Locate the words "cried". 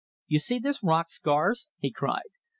1.91-2.23